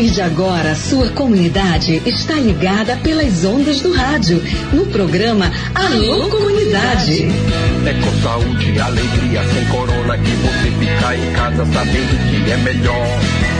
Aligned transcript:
partir 0.00 0.10
de 0.12 0.22
agora, 0.22 0.74
sua 0.74 1.10
comunidade 1.10 2.00
está 2.06 2.34
ligada 2.34 2.96
pelas 2.96 3.44
ondas 3.44 3.80
do 3.80 3.92
rádio, 3.92 4.42
no 4.72 4.86
programa 4.86 5.52
Alô 5.74 6.28
Comunidade. 6.28 7.24
É 7.84 7.92
com 7.94 8.22
saúde 8.22 8.72
e 8.72 8.80
alegria, 8.80 9.44
sem 9.52 9.64
corona, 9.66 10.16
que 10.16 10.30
você 10.30 10.70
fica 10.78 11.16
em 11.16 11.32
casa 11.32 11.66
sabendo 11.66 12.30
que 12.30 12.50
é 12.50 12.56
melhor. 12.56 13.59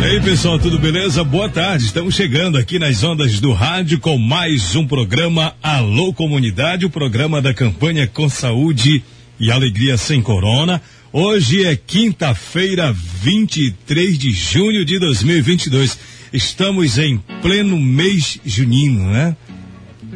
E 0.00 0.02
aí, 0.02 0.20
pessoal, 0.22 0.58
tudo 0.58 0.78
beleza? 0.78 1.22
Boa 1.22 1.46
tarde. 1.46 1.84
Estamos 1.84 2.14
chegando 2.14 2.56
aqui 2.56 2.78
nas 2.78 3.04
ondas 3.04 3.38
do 3.38 3.52
rádio 3.52 4.00
com 4.00 4.16
mais 4.16 4.74
um 4.74 4.86
programa 4.86 5.54
Alô 5.62 6.14
Comunidade, 6.14 6.86
o 6.86 6.90
programa 6.90 7.42
da 7.42 7.52
campanha 7.52 8.06
Com 8.06 8.26
Saúde 8.26 9.04
e 9.38 9.50
Alegria 9.50 9.98
Sem 9.98 10.22
Corona. 10.22 10.80
Hoje 11.12 11.66
é 11.66 11.76
quinta-feira, 11.76 12.90
23 12.92 14.18
de 14.18 14.32
junho 14.32 14.86
de 14.86 14.98
2022. 14.98 15.98
Estamos 16.32 16.96
em 16.96 17.18
pleno 17.42 17.78
mês 17.78 18.40
junino, 18.42 19.04
né? 19.10 19.36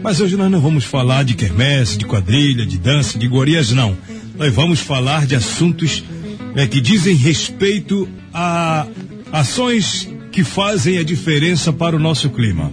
Mas 0.03 0.19
hoje 0.19 0.35
nós 0.35 0.51
não 0.51 0.61
vamos 0.61 0.85
falar 0.85 1.25
de 1.25 1.35
quermesse, 1.35 1.99
de 1.99 2.07
quadrilha, 2.07 2.65
de 2.65 2.79
dança, 2.79 3.19
de 3.19 3.29
gorias, 3.29 3.71
não. 3.71 3.95
Nós 4.35 4.53
vamos 4.55 4.81
falar 4.81 5.27
de 5.27 5.35
assuntos 5.35 6.03
né, 6.55 6.67
que 6.67 6.81
dizem 6.81 7.15
respeito 7.17 8.09
a 8.33 8.87
ações 9.35 10.09
que 10.31 10.45
fazem 10.45 10.97
a 10.99 11.03
diferença 11.03 11.73
para 11.73 11.97
o 11.97 11.99
nosso 11.99 12.31
clima. 12.31 12.71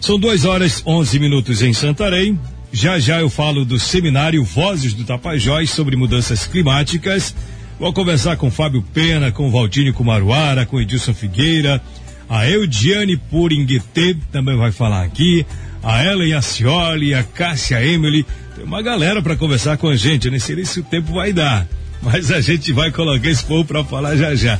São 0.00 0.18
duas 0.18 0.46
horas 0.46 0.82
onze 0.86 1.18
minutos 1.18 1.60
em 1.60 1.74
Santarém. 1.74 2.40
Já 2.72 2.98
já 2.98 3.20
eu 3.20 3.28
falo 3.28 3.66
do 3.66 3.78
seminário 3.78 4.42
Vozes 4.42 4.94
do 4.94 5.04
Tapajós 5.04 5.68
sobre 5.68 5.94
mudanças 5.94 6.46
climáticas. 6.46 7.34
Vou 7.78 7.92
conversar 7.92 8.38
com 8.38 8.50
Fábio 8.50 8.82
Pena, 8.94 9.30
com 9.30 9.50
Valdínio 9.50 9.92
Kumaruara, 9.92 10.64
com 10.64 10.80
Edilson 10.80 11.12
Figueira, 11.12 11.82
a 12.28 12.48
Eudiane 12.48 13.18
Puringuete 13.18 14.16
também 14.32 14.56
vai 14.56 14.72
falar 14.72 15.04
aqui, 15.04 15.44
a 15.82 16.02
Ellen 16.02 16.32
Acioli, 16.32 17.14
a 17.14 17.22
Cássia 17.22 17.84
Emily. 17.84 18.24
Tem 18.56 18.64
uma 18.64 18.80
galera 18.80 19.20
para 19.20 19.36
conversar 19.36 19.76
com 19.76 19.88
a 19.88 19.96
gente. 19.96 20.26
Eu 20.26 20.30
nem 20.30 20.40
sei 20.40 20.64
se 20.64 20.80
o 20.80 20.82
tempo 20.82 21.12
vai 21.12 21.32
dar, 21.32 21.66
mas 22.02 22.30
a 22.30 22.40
gente 22.40 22.72
vai 22.72 22.90
colocar 22.90 23.28
esse 23.28 23.44
povo 23.44 23.66
para 23.66 23.84
falar 23.84 24.16
já 24.16 24.34
já. 24.34 24.58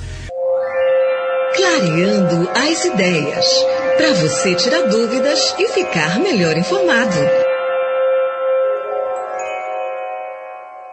Clareando 1.78 2.50
as 2.56 2.84
ideias. 2.86 3.46
Para 3.96 4.12
você 4.14 4.52
tirar 4.56 4.88
dúvidas 4.88 5.54
e 5.60 5.68
ficar 5.68 6.18
melhor 6.18 6.58
informado. 6.58 7.16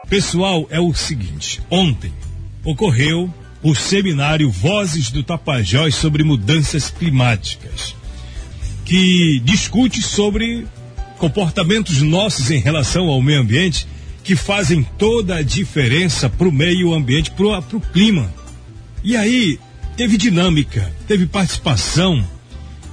Pessoal, 0.07 0.67
é 0.69 0.79
o 0.79 0.93
seguinte: 0.93 1.59
ontem 1.71 2.13
ocorreu 2.63 3.33
o 3.63 3.73
seminário 3.73 4.51
Vozes 4.51 5.09
do 5.09 5.23
Tapajós 5.23 5.95
sobre 5.95 6.23
mudanças 6.23 6.91
climáticas, 6.91 7.95
que 8.85 9.41
discute 9.43 10.03
sobre 10.03 10.67
comportamentos 11.17 11.99
nossos 12.03 12.51
em 12.51 12.59
relação 12.59 13.07
ao 13.07 13.23
meio 13.23 13.41
ambiente 13.41 13.87
que 14.23 14.35
fazem 14.35 14.83
toda 14.99 15.37
a 15.37 15.41
diferença 15.41 16.29
para 16.29 16.47
o 16.47 16.51
meio 16.51 16.93
ambiente, 16.93 17.31
para 17.31 17.43
o 17.75 17.81
clima. 17.91 18.31
E 19.03 19.17
aí 19.17 19.59
teve 19.95 20.17
dinâmica, 20.17 20.91
teve 21.07 21.25
participação 21.25 22.25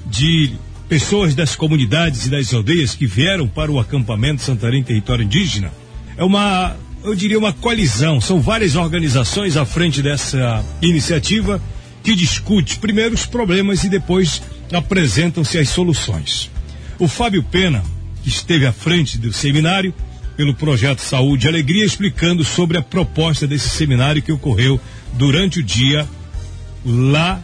de 0.07 0.53
pessoas 0.89 1.35
das 1.35 1.57
comunidades 1.57 2.27
e 2.27 2.31
das 2.31 2.53
aldeias 2.53 2.95
que 2.95 3.07
vieram 3.07 3.49
para 3.49 3.73
o 3.73 3.81
acampamento 3.81 4.43
Santarém 4.43 4.83
Território 4.83 5.25
Indígena. 5.25 5.73
É 6.17 6.25
uma, 6.25 6.77
eu 7.03 7.15
diria, 7.15 7.39
uma 7.39 7.53
coalizão. 7.53 8.21
São 8.21 8.41
várias 8.41 8.77
organizações 8.77 9.57
à 9.57 9.65
frente 9.65 10.03
dessa 10.03 10.65
iniciativa 10.81 11.61
que 12.03 12.15
discute 12.15 12.79
primeiro 12.79 13.15
os 13.15 13.27
problemas 13.27 13.85
e 13.85 13.89
depois 13.89 14.43
apresentam-se 14.73 15.59
as 15.59 15.69
soluções. 15.69 16.51
O 16.99 17.09
Fábio 17.09 17.43
Pena, 17.43 17.83
que 18.23 18.29
esteve 18.29 18.67
à 18.67 18.73
frente 18.73 19.19
do 19.19 19.33
seminário, 19.33 19.95
pelo 20.37 20.55
projeto 20.55 21.01
Saúde 21.01 21.47
e 21.47 21.49
Alegria, 21.49 21.85
explicando 21.85 22.45
sobre 22.45 22.79
a 22.79 22.83
proposta 22.83 23.47
desse 23.47 23.69
seminário 23.69 24.23
que 24.23 24.33
ocorreu 24.33 24.81
durante 25.15 25.61
o 25.61 25.63
dia 25.63 26.09
lá 26.85 27.41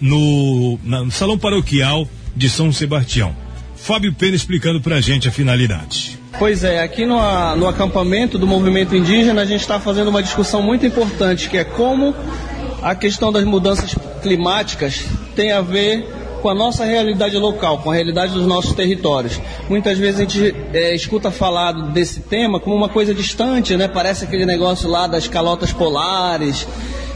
no, 0.00 0.78
no 0.82 1.10
Salão 1.10 1.38
Paroquial 1.38 2.08
de 2.34 2.48
São 2.48 2.72
Sebastião. 2.72 3.34
Fábio 3.76 4.14
Pena 4.14 4.34
explicando 4.34 4.80
pra 4.80 5.00
gente 5.00 5.28
a 5.28 5.32
finalidade. 5.32 6.18
Pois 6.38 6.64
é, 6.64 6.82
aqui 6.82 7.06
no, 7.06 7.16
no 7.56 7.68
acampamento 7.68 8.38
do 8.38 8.46
movimento 8.46 8.96
indígena 8.96 9.42
a 9.42 9.44
gente 9.44 9.60
está 9.60 9.78
fazendo 9.78 10.08
uma 10.08 10.22
discussão 10.22 10.62
muito 10.62 10.84
importante, 10.84 11.48
que 11.48 11.58
é 11.58 11.64
como 11.64 12.14
a 12.82 12.94
questão 12.94 13.30
das 13.30 13.44
mudanças 13.44 13.94
climáticas 14.22 15.04
tem 15.36 15.52
a 15.52 15.60
ver 15.60 16.06
com 16.42 16.50
a 16.50 16.54
nossa 16.54 16.84
realidade 16.84 17.38
local, 17.38 17.78
com 17.78 17.90
a 17.90 17.94
realidade 17.94 18.34
dos 18.34 18.46
nossos 18.46 18.74
territórios. 18.74 19.40
Muitas 19.68 19.98
vezes 19.98 20.20
a 20.20 20.22
gente 20.24 20.54
é, 20.74 20.94
escuta 20.94 21.30
falar 21.30 21.72
desse 21.72 22.20
tema 22.20 22.60
como 22.60 22.76
uma 22.76 22.88
coisa 22.88 23.14
distante, 23.14 23.76
né? 23.76 23.88
Parece 23.88 24.24
aquele 24.24 24.44
negócio 24.44 24.86
lá 24.88 25.06
das 25.06 25.26
calotas 25.26 25.72
polares, 25.72 26.66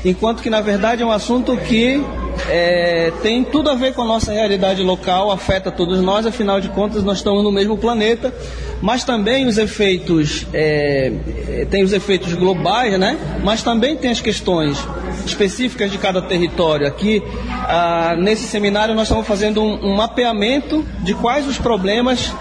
enquanto 0.04 0.42
que 0.42 0.50
na 0.50 0.60
verdade 0.60 1.02
é 1.02 1.06
um 1.06 1.10
assunto 1.10 1.56
que 1.56 2.02
é, 2.48 3.12
tem 3.22 3.42
tudo 3.44 3.70
a 3.70 3.74
ver 3.74 3.94
com 3.94 4.02
a 4.02 4.04
nossa 4.04 4.32
realidade 4.32 4.82
local, 4.82 5.30
afeta 5.30 5.70
todos 5.70 6.00
nós, 6.00 6.26
afinal 6.26 6.60
de 6.60 6.68
contas 6.68 7.02
nós 7.02 7.18
estamos 7.18 7.42
no 7.42 7.50
mesmo 7.50 7.76
planeta, 7.76 8.32
mas 8.80 9.02
também 9.02 9.46
os 9.46 9.58
efeitos, 9.58 10.46
é, 10.52 11.66
tem 11.70 11.82
os 11.82 11.92
efeitos 11.92 12.32
globais, 12.34 12.98
né? 12.98 13.18
Mas 13.42 13.62
também 13.62 13.96
tem 13.96 14.10
as 14.10 14.20
questões 14.20 14.78
específicas 15.26 15.90
de 15.90 15.98
cada 15.98 16.22
território. 16.22 16.86
Aqui, 16.86 17.22
ah, 17.66 18.14
nesse 18.16 18.44
seminário, 18.44 18.94
nós 18.94 19.08
estamos 19.08 19.26
fazendo 19.26 19.62
um, 19.62 19.90
um 19.90 19.96
mapeamento 19.96 20.84
de 21.00 21.14
quais 21.14 21.46
os 21.46 21.58
problemas 21.58 22.32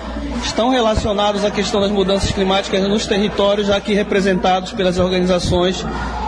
estão 0.43 0.69
relacionados 0.69 1.43
à 1.43 1.49
questão 1.49 1.81
das 1.81 1.91
mudanças 1.91 2.31
climáticas 2.31 2.87
nos 2.87 3.07
territórios 3.07 3.69
aqui 3.69 3.93
representados 3.93 4.71
pelas 4.73 4.99
organizações 4.99 5.83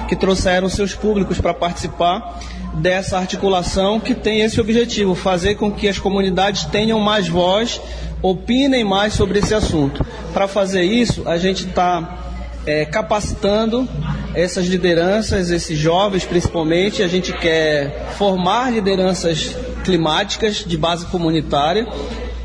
que 0.10 0.16
trouxeram 0.16 0.68
seus 0.68 0.96
públicos 0.96 1.40
para 1.40 1.54
participar 1.54 2.42
dessa 2.74 3.20
articulação 3.20 4.00
que 4.00 4.16
tem 4.16 4.42
esse 4.42 4.60
objetivo, 4.60 5.14
fazer 5.14 5.54
com 5.54 5.72
que 5.72 5.88
as 5.88 6.00
comunidades 6.00 6.66
tenham 6.66 7.00
mais 7.00 7.28
voz, 7.28 7.80
opinem 8.20 8.84
mais 8.84 9.14
sobre 9.14 9.38
esse 9.38 9.54
assunto. 9.54 10.04
Para 10.34 10.48
fazer 10.48 10.82
isso, 10.82 11.22
a 11.28 11.38
gente 11.38 11.68
está 11.68 12.18
é, 12.66 12.86
capacitando 12.86 13.88
essas 14.34 14.66
lideranças, 14.66 15.52
esses 15.52 15.78
jovens 15.78 16.26
principalmente. 16.26 17.04
A 17.04 17.08
gente 17.08 17.32
quer 17.32 18.10
formar 18.18 18.72
lideranças 18.74 19.56
climáticas 19.84 20.66
de 20.66 20.76
base 20.76 21.06
comunitária, 21.06 21.88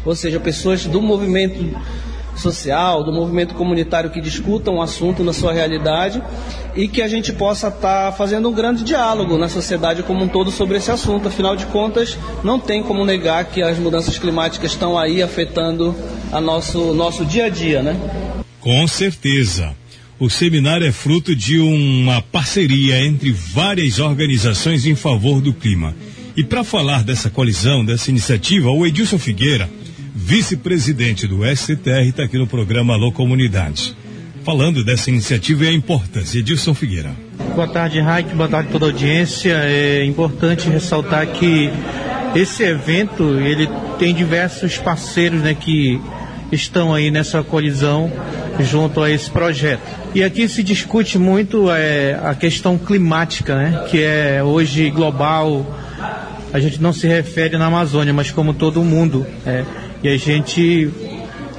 ou 0.05 0.15
seja, 0.15 0.39
pessoas 0.39 0.85
do 0.85 1.01
movimento 1.01 1.75
social, 2.37 3.05
do 3.05 3.13
movimento 3.13 3.55
comunitário 3.55 4.11
que 4.11 4.21
discutam 4.21 4.77
o 4.77 4.83
assunto 4.83 5.23
na 5.23 5.33
sua 5.33 5.53
realidade 5.53 6.23
e 6.75 6.89
que 6.89 7.01
a 7.01 7.09
gente 7.09 7.33
possa 7.33 7.69
estar 7.69 8.07
tá 8.07 8.13
fazendo 8.13 8.49
um 8.49 8.53
grande 8.53 8.85
diálogo 8.85 9.39
na 9.39 9.49
sociedade 9.49 10.03
como 10.03 10.25
um 10.25 10.29
todo 10.29 10.51
sobre 10.51 10.79
esse 10.79 10.91
assunto. 10.91 11.29
Afinal 11.29 11.57
de 11.57 11.67
contas, 11.67 12.19
não 12.43 12.59
tem 12.59 12.83
como 12.83 13.05
negar 13.05 13.45
que 13.45 13.63
as 13.63 13.79
mudanças 13.79 14.19
climáticas 14.19 14.73
estão 14.73 14.99
aí 14.99 15.23
afetando 15.23 15.95
a 16.33 16.41
nosso 16.41 16.93
nosso 16.95 17.25
dia 17.25 17.47
a 17.47 17.49
dia, 17.49 17.83
né? 17.83 17.97
Com 18.61 18.87
certeza. 18.87 19.75
O 20.19 20.31
seminário 20.31 20.87
é 20.87 20.93
fruto 20.93 21.35
de 21.35 21.59
uma 21.59 22.23
parceria 22.23 23.05
entre 23.05 23.33
várias 23.33 23.99
organizações 23.99 24.87
em 24.87 24.95
favor 24.95 25.41
do 25.41 25.53
clima. 25.53 25.95
E 26.37 26.43
para 26.43 26.65
falar 26.65 27.05
dessa 27.05 27.31
colisão, 27.31 27.85
dessa 27.85 28.11
iniciativa, 28.11 28.71
o 28.71 28.87
Edilson 28.87 29.19
Figueira, 29.19 29.69
vice-presidente 30.15 31.27
do 31.27 31.41
STR, 31.45 32.07
está 32.07 32.23
aqui 32.23 32.39
no 32.39 32.47
programa 32.47 32.95
Alô 32.95 33.11
Comunidade. 33.11 33.97
Falando 34.45 34.85
dessa 34.85 35.11
iniciativa 35.11 35.65
e 35.65 35.69
a 35.69 35.73
importância. 35.73 36.39
Edilson 36.39 36.73
Figueira. 36.73 37.11
Boa 37.55 37.67
tarde, 37.67 37.99
Raik. 37.99 38.33
Boa 38.35 38.49
tarde 38.49 38.69
a 38.69 38.73
toda 38.73 38.87
a 38.87 38.89
audiência. 38.91 39.55
É 39.65 40.05
importante 40.05 40.69
ressaltar 40.69 41.27
que 41.27 41.71
esse 42.35 42.63
evento, 42.63 43.25
ele 43.41 43.69
tem 43.99 44.15
diversos 44.15 44.79
parceiros, 44.79 45.41
né, 45.41 45.55
que 45.55 46.01
estão 46.53 46.95
aí 46.95 47.11
nessa 47.11 47.43
colisão 47.43 48.13
junto 48.61 49.03
a 49.03 49.11
esse 49.11 49.29
projeto. 49.31 49.83
E 50.15 50.23
aqui 50.23 50.47
se 50.47 50.63
discute 50.63 51.19
muito 51.19 51.71
é, 51.71 52.21
a 52.23 52.35
questão 52.35 52.79
climática, 52.79 53.57
né, 53.57 53.87
que 53.91 54.01
é 54.01 54.43
hoje 54.45 54.91
global. 54.91 55.67
A 56.53 56.61
gente 56.61 56.81
não 56.81 56.93
se 56.93 57.09
refere 57.09 57.57
na 57.59 57.67
Amazônia, 57.67 58.13
mas 58.13 58.31
como 58.31 58.55
todo 58.55 58.85
mundo. 58.85 59.27
É, 59.45 59.65
E 60.05 60.09
a 60.11 60.19
gente 60.19 60.91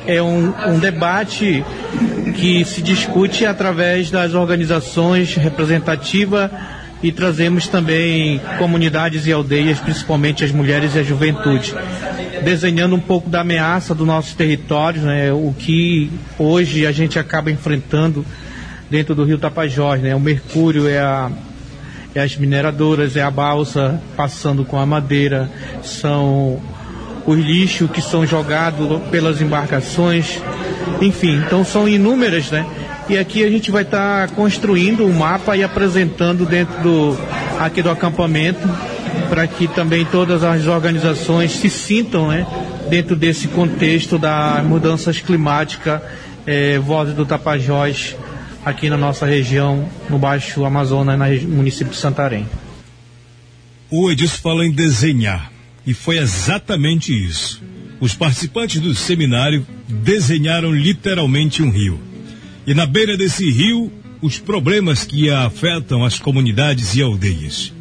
é 0.06 0.22
um, 0.22 0.54
um 0.68 0.78
debate 0.78 1.66
que 2.36 2.64
se 2.64 2.80
discute 2.80 3.44
através 3.44 4.12
das 4.12 4.36
organizações 4.36 5.34
representativas 5.34 6.52
e 7.02 7.12
trazemos 7.12 7.68
também 7.68 8.40
comunidades 8.60 9.26
e 9.26 9.32
aldeias, 9.32 9.80
principalmente 9.80 10.44
as 10.44 10.52
mulheres 10.52 10.94
e 10.94 11.00
a 11.00 11.04
juventude, 11.04 11.74
desenhando 12.44 12.96
um 12.96 13.00
pouco 13.00 13.32
da 13.32 13.42
ameaça 13.42 13.96
do 13.96 14.06
nosso 14.06 14.36
território, 14.36 15.02
né, 15.02 15.34
o 15.34 15.52
que 15.58 16.12
hoje 16.38 16.86
a 16.86 16.92
gente 16.92 17.18
acaba 17.18 17.50
enfrentando 17.50 18.24
dentro 18.92 19.16
do 19.16 19.24
Rio 19.24 19.40
Tapajós, 19.40 20.00
né, 20.02 20.16
o 20.16 20.20
mercúrio 20.20 20.88
é 20.88 21.00
a 21.00 21.32
é 22.14 22.22
as 22.22 22.38
mineradoras, 22.38 23.18
é 23.18 23.24
a 23.24 23.32
balsa 23.32 24.00
passando 24.16 24.64
com 24.64 24.78
a 24.78 24.86
madeira, 24.86 25.50
são 25.82 26.62
os 27.26 27.38
lixos 27.38 27.90
que 27.90 28.02
são 28.02 28.26
jogados 28.26 29.02
pelas 29.10 29.42
embarcações, 29.42 30.40
enfim, 31.02 31.42
então 31.46 31.66
são 31.66 31.88
inúmeras, 31.88 32.52
né? 32.52 32.66
E 33.08 33.18
aqui 33.18 33.44
a 33.44 33.50
gente 33.50 33.70
vai 33.70 33.84
estar 33.84 34.28
tá 34.28 34.36
construindo 34.36 35.06
um 35.06 35.14
mapa 35.14 35.56
e 35.56 35.64
apresentando 35.64 36.46
dentro 36.46 36.82
do 36.82 37.18
aqui 37.60 37.82
do 37.82 37.90
acampamento 37.90 38.68
para 39.30 39.48
que 39.48 39.68
também 39.68 40.06
todas 40.06 40.44
as 40.44 40.68
organizações 40.68 41.52
se 41.52 41.70
sintam, 41.70 42.28
né, 42.28 42.46
dentro 42.90 43.16
desse 43.16 43.48
contexto 43.48 44.18
das 44.18 44.64
mudanças 44.64 45.20
climáticas, 45.20 46.02
eh, 46.46 46.80
Voz 46.80 47.14
do 47.14 47.26
Tapajós 47.26 48.16
aqui 48.64 48.90
na 48.90 48.98
nossa 48.98 49.26
região, 49.26 49.88
no 50.10 50.18
Baixo 50.18 50.66
Amazonas, 50.66 51.44
no 51.44 51.56
município 51.56 51.94
de 51.94 52.00
Santarém. 52.00 52.48
O 53.90 54.12
Edilson 54.12 54.38
fala 54.42 54.66
em 54.66 54.72
desenhar. 54.72 55.55
E 55.86 55.94
foi 55.94 56.18
exatamente 56.18 57.14
isso. 57.14 57.62
Os 58.00 58.14
participantes 58.14 58.82
do 58.82 58.94
seminário 58.94 59.66
desenharam 59.88 60.74
literalmente 60.74 61.62
um 61.62 61.70
rio. 61.70 62.00
E 62.66 62.74
na 62.74 62.86
beira 62.86 63.16
desse 63.16 63.50
rio, 63.50 63.92
os 64.22 64.40
problemas 64.40 65.04
que 65.04 65.30
afetam 65.30 66.04
as 66.04 66.18
comunidades 66.18 66.96
e 66.96 67.02
aldeias. 67.02 67.72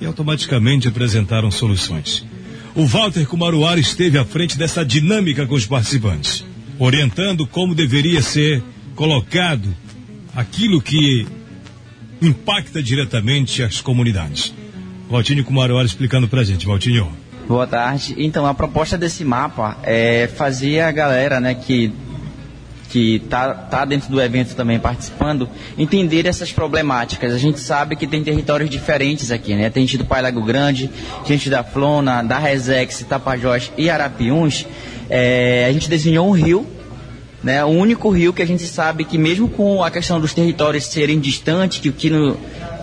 E 0.00 0.06
automaticamente 0.06 0.88
apresentaram 0.88 1.50
soluções. 1.50 2.24
O 2.74 2.84
Walter 2.84 3.26
Kumaruara 3.26 3.80
esteve 3.80 4.18
à 4.18 4.24
frente 4.24 4.58
dessa 4.58 4.84
dinâmica 4.84 5.46
com 5.46 5.54
os 5.54 5.64
participantes, 5.64 6.44
orientando 6.78 7.46
como 7.46 7.74
deveria 7.74 8.20
ser 8.20 8.62
colocado 8.94 9.74
aquilo 10.34 10.82
que 10.82 11.26
impacta 12.20 12.82
diretamente 12.82 13.62
as 13.62 13.80
comunidades. 13.80 14.52
Valtinho 15.08 15.44
Kumaruara 15.44 15.86
explicando 15.86 16.28
pra 16.28 16.44
gente, 16.44 16.66
Valtinho. 16.66 17.10
Boa 17.46 17.64
tarde. 17.64 18.16
Então, 18.18 18.44
a 18.44 18.52
proposta 18.52 18.98
desse 18.98 19.24
mapa 19.24 19.76
é 19.84 20.26
fazer 20.26 20.80
a 20.80 20.90
galera, 20.90 21.38
né, 21.40 21.54
que 21.54 21.92
que 22.88 23.18
tá, 23.28 23.52
tá 23.52 23.84
dentro 23.84 24.08
do 24.08 24.22
evento 24.22 24.54
também 24.54 24.78
participando, 24.78 25.48
entender 25.76 26.24
essas 26.24 26.52
problemáticas. 26.52 27.32
A 27.32 27.38
gente 27.38 27.58
sabe 27.58 27.96
que 27.96 28.06
tem 28.06 28.22
territórios 28.22 28.70
diferentes 28.70 29.30
aqui, 29.30 29.54
né? 29.54 29.68
Tem 29.68 29.84
gente 29.84 29.98
do 29.98 30.04
Pai 30.04 30.22
Lago 30.22 30.40
Grande, 30.42 30.88
gente 31.24 31.50
da 31.50 31.64
Flona, 31.64 32.22
da 32.22 32.38
Resex, 32.38 33.04
Tapajós 33.08 33.72
e 33.76 33.90
Arapiuns. 33.90 34.66
É, 35.10 35.66
a 35.68 35.72
gente 35.72 35.90
desenhou 35.90 36.28
um 36.28 36.30
rio 36.30 36.66
né? 37.46 37.64
O 37.64 37.68
único 37.68 38.10
rio 38.10 38.32
que 38.32 38.42
a 38.42 38.46
gente 38.46 38.66
sabe 38.66 39.04
que 39.04 39.16
mesmo 39.16 39.48
com 39.48 39.84
a 39.84 39.88
questão 39.88 40.20
dos 40.20 40.34
territórios 40.34 40.84
serem 40.86 41.20
distantes, 41.20 41.78
que 41.78 41.88
o 41.88 41.92
que, 41.92 42.10
no, 42.10 42.36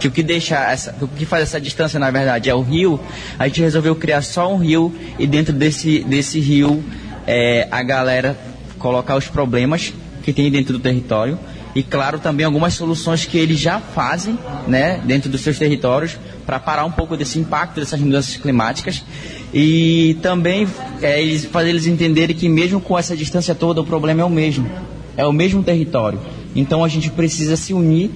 que 0.03 0.07
o 0.07 0.11
que 0.11 0.23
deixa 0.23 0.57
essa, 0.57 0.93
o 0.99 1.07
que 1.07 1.25
faz 1.25 1.43
essa 1.43 1.61
distância 1.61 1.97
na 1.97 2.11
verdade 2.11 2.49
é 2.49 2.53
o 2.53 2.61
rio, 2.61 2.99
a 3.39 3.47
gente 3.47 3.61
resolveu 3.61 3.95
criar 3.95 4.21
só 4.21 4.53
um 4.53 4.57
rio 4.57 4.93
e 5.17 5.25
dentro 5.25 5.53
desse, 5.53 5.99
desse 6.03 6.41
rio 6.41 6.83
é, 7.25 7.69
a 7.71 7.81
galera 7.81 8.37
colocar 8.77 9.15
os 9.15 9.27
problemas 9.27 9.93
que 10.21 10.33
tem 10.33 10.51
dentro 10.51 10.73
do 10.73 10.79
território 10.79 11.39
e 11.73 11.81
claro 11.81 12.19
também 12.19 12.45
algumas 12.45 12.73
soluções 12.73 13.23
que 13.23 13.37
eles 13.37 13.57
já 13.57 13.79
fazem, 13.79 14.37
né, 14.67 15.01
dentro 15.05 15.29
dos 15.29 15.39
seus 15.39 15.57
territórios 15.57 16.19
para 16.45 16.59
parar 16.59 16.83
um 16.83 16.91
pouco 16.91 17.15
desse 17.15 17.39
impacto 17.39 17.79
dessas 17.79 18.01
mudanças 18.01 18.35
climáticas 18.35 19.05
e 19.53 20.17
também 20.21 20.67
é, 21.01 21.21
eles, 21.21 21.45
fazer 21.45 21.69
eles 21.69 21.87
entenderem 21.87 22.35
que 22.35 22.49
mesmo 22.49 22.81
com 22.81 22.99
essa 22.99 23.15
distância 23.15 23.55
toda 23.55 23.79
o 23.79 23.85
problema 23.85 24.21
é 24.21 24.25
o 24.25 24.29
mesmo, 24.29 24.69
é 25.15 25.25
o 25.25 25.31
mesmo 25.31 25.63
território. 25.63 26.19
Então 26.53 26.83
a 26.83 26.89
gente 26.89 27.09
precisa 27.09 27.55
se 27.55 27.73
unir 27.73 28.11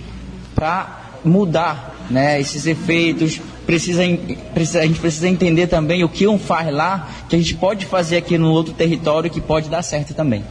para 0.54 1.07
mudar 1.28 1.96
né, 2.10 2.40
esses 2.40 2.66
efeitos. 2.66 3.40
Precisa, 3.66 4.02
precisa, 4.54 4.80
a 4.80 4.86
gente 4.86 5.00
precisa 5.00 5.28
entender 5.28 5.68
também 5.68 6.04
o 6.04 6.10
que 6.10 6.26
um 6.26 6.40
faz 6.40 6.74
lá, 6.74 7.10
que 7.28 7.36
a 7.36 7.40
gente 7.40 7.56
pode 7.56 7.86
fazer 7.86 8.18
aqui 8.18 8.38
no 8.38 8.50
outro 8.50 8.74
território 8.74 9.30
que 9.30 9.42
pode 9.42 9.70
dar 9.70 9.82
certo 9.82 10.14
também. 10.14 10.44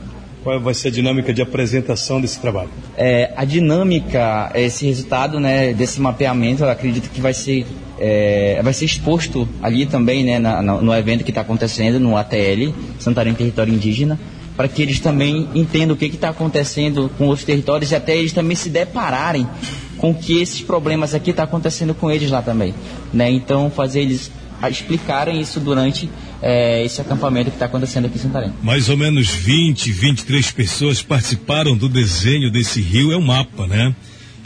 Qual 0.47 0.61
vai 0.61 0.75
ser 0.75 0.89
a 0.89 0.91
dinâmica 0.93 1.35
de 1.35 1.43
apresentação 1.43 2.21
desse 2.21 2.39
trabalho? 2.39 2.69
É, 2.97 3.33
a 3.35 3.45
dinâmica, 3.45 4.53
esse 4.55 4.87
resultado 4.87 5.41
né, 5.41 5.73
desse 5.73 6.01
mapeamento, 6.01 6.63
eu 6.63 6.71
acredito 6.71 7.11
que 7.11 7.21
vai 7.21 7.35
ser, 7.35 7.67
é, 7.99 8.61
vai 8.63 8.73
ser 8.73 8.85
exposto 8.85 9.49
ali 9.61 9.87
também 9.87 10.23
né, 10.23 10.39
na, 10.39 10.63
no 10.63 10.95
evento 10.95 11.25
que 11.25 11.33
está 11.33 11.41
acontecendo 11.41 11.99
no 11.99 12.17
ATL, 12.17 12.73
Santarém 13.01 13.35
Território 13.35 13.75
Indígena, 13.75 14.21
para 14.57 14.69
que 14.69 14.81
eles 14.81 15.01
também 15.01 15.49
entendam 15.53 15.97
o 15.97 15.99
que 15.99 16.07
está 16.07 16.29
acontecendo 16.29 17.11
com 17.19 17.29
os 17.29 17.43
territórios 17.43 17.91
e 17.91 17.97
até 17.97 18.17
eles 18.17 18.33
também 18.33 18.57
se 18.57 18.71
depararem 18.71 19.49
com 19.99 20.15
que 20.15 20.41
esses 20.41 20.61
problemas 20.61 21.15
aqui 21.15 21.31
estão 21.31 21.45
tá 21.45 21.49
acontecendo 21.49 21.95
com 21.95 22.11
eles 22.11 22.31
lá 22.31 22.43
também. 22.43 22.75
Né? 23.13 23.31
Então, 23.31 23.71
fazer 23.71 24.03
eles 24.03 24.31
explicarem 24.69 25.41
isso 25.41 25.61
durante 25.61 26.09
é, 26.43 26.85
esse 26.85 27.01
acampamento 27.01 27.51
que 27.51 27.57
está 27.57 27.67
acontecendo 27.67 28.07
aqui 28.07 28.17
em 28.17 28.21
Santarém. 28.21 28.53
Mais 28.63 28.89
ou 28.89 28.97
menos 28.97 29.29
20, 29.29 29.93
23 29.93 30.51
pessoas 30.51 31.03
participaram 31.03 31.77
do 31.77 31.89
desenho 31.89 32.51
desse 32.51 32.81
rio, 32.81 33.13
é 33.13 33.17
um 33.17 33.23
mapa, 33.23 33.67
né? 33.67 33.95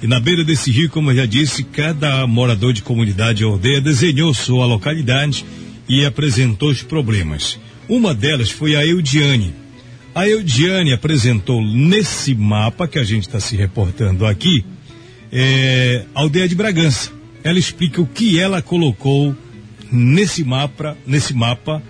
E 0.03 0.07
na 0.07 0.19
beira 0.19 0.43
desse 0.43 0.71
rio, 0.71 0.89
como 0.89 1.11
eu 1.11 1.17
já 1.17 1.27
disse, 1.27 1.63
cada 1.63 2.27
morador 2.27 2.73
de 2.73 2.83
comunidade 2.83 3.45
ou 3.45 3.53
aldeia 3.53 3.81
desenhou 3.81 4.33
sua 4.33 4.65
localidade 4.65 5.45
e 5.89 6.05
apresentou 6.07 6.71
os 6.71 6.83
problemas. 6.83 7.59
Uma 7.89 8.15
delas 8.15 8.51
foi 8.51 8.77
a 8.77 8.87
Eudiane. 8.87 9.55
A 10.15 10.27
Eudiane 10.27 10.93
apresentou 10.93 11.63
nesse 11.63 12.35
mapa 12.35 12.89
que 12.89 12.99
a 12.99 13.05
gente 13.05 13.27
está 13.27 13.39
se 13.39 13.57
reportando 13.57 14.25
aqui, 14.25 14.65
é, 15.33 16.05
aldeia 16.15 16.49
de 16.49 16.55
Bragança. 16.55 17.11
Ela 17.43 17.59
explica 17.59 18.01
o 18.01 18.07
que 18.07 18.39
ela 18.39 18.61
colocou 18.61 19.35
nesse 19.91 20.45
mapa, 20.45 20.97
nesse 21.07 21.35
mapa 21.35 21.83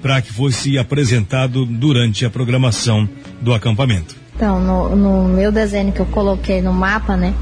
para 0.00 0.20
que 0.22 0.32
fosse 0.32 0.78
apresentado 0.78 1.66
durante 1.66 2.24
a 2.24 2.30
programação 2.30 3.08
do 3.40 3.52
acampamento. 3.52 4.16
Então, 4.36 4.60
no, 4.60 4.94
no, 4.94 5.28
meu 5.28 5.50
desenho 5.50 5.90
que 5.90 5.98
eu 5.98 6.06
coloquei 6.06 6.62
no 6.62 6.72
mapa, 6.72 7.16
né, 7.16 7.34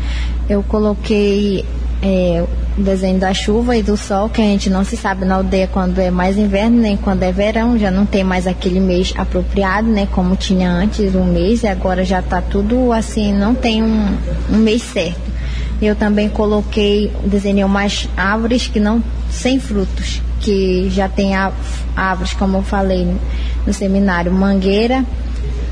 eu 0.49 0.63
coloquei 0.63 1.63
é, 2.01 2.43
o 2.79 2.83
desenho 2.83 3.19
da 3.19 3.35
chuva 3.35 3.77
e 3.77 3.83
do 3.83 3.99
sol, 3.99 4.31
que 4.31 4.41
a 4.41 4.45
gente 4.45 4.71
não 4.71 4.83
se 4.83 4.97
sabe 4.97 5.27
na 5.27 5.35
aldeia 5.35 5.67
quando 5.67 5.99
é 5.99 6.11
mais 6.11 6.39
inverno 6.39 6.81
nem 6.81 6.97
quando 6.97 7.23
é 7.23 7.31
verão, 7.31 7.79
já 7.79 7.91
não 7.91 8.07
tem 8.07 8.25
mais 8.25 8.47
aquele 8.47 8.81
mês 8.81 9.13
apropriado, 9.15 9.87
né, 9.89 10.09
como 10.11 10.37
tinha 10.37 10.71
antes 10.71 11.15
um 11.15 11.25
mês, 11.25 11.65
e 11.65 11.67
agora 11.67 12.03
já 12.03 12.21
está 12.21 12.41
tudo 12.41 12.91
assim, 12.91 13.31
não 13.31 13.55
tem 13.55 13.83
um, 13.83 14.17
um 14.51 14.57
mês 14.57 14.81
certo. 14.81 15.36
Eu 15.81 15.95
também 15.95 16.29
coloquei, 16.29 17.13
desenhei 17.25 17.65
umas 17.65 18.09
árvores 18.17 18.67
que 18.67 18.81
não, 18.81 19.03
sem 19.31 19.61
frutos, 19.61 20.23
que 20.41 20.89
já 20.91 21.09
tem 21.09 21.35
árvores, 21.35 22.33
como 22.33 22.59
eu 22.59 22.63
falei 22.63 23.15
no 23.67 23.73
seminário, 23.73 24.33
mangueira 24.33 25.05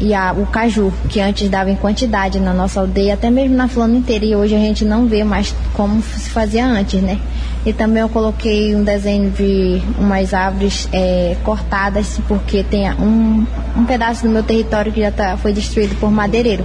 e 0.00 0.12
a, 0.12 0.32
o 0.32 0.46
caju, 0.46 0.92
que 1.08 1.20
antes 1.20 1.48
dava 1.48 1.70
em 1.70 1.76
quantidade 1.76 2.40
na 2.40 2.52
nossa 2.52 2.80
aldeia, 2.80 3.14
até 3.14 3.30
mesmo 3.30 3.56
na 3.56 3.68
flora 3.68 3.92
inteira, 3.92 4.24
e 4.24 4.34
hoje 4.34 4.54
a 4.54 4.58
gente 4.58 4.84
não 4.84 5.06
vê 5.06 5.22
mais 5.22 5.54
como 5.72 6.02
se 6.02 6.30
fazia 6.30 6.66
antes, 6.66 7.00
né? 7.00 7.18
E 7.64 7.72
também 7.72 8.02
eu 8.02 8.08
coloquei 8.08 8.74
um 8.74 8.84
desenho 8.84 9.30
de 9.30 9.80
umas 9.98 10.34
árvores 10.34 10.88
é, 10.92 11.36
cortadas, 11.42 12.20
porque 12.28 12.62
tem 12.62 12.90
um, 12.92 13.46
um 13.76 13.84
pedaço 13.86 14.24
do 14.24 14.28
meu 14.28 14.42
território 14.42 14.92
que 14.92 15.00
já 15.00 15.10
tá, 15.10 15.36
foi 15.36 15.52
destruído 15.52 15.98
por 15.98 16.10
madeireiro. 16.10 16.64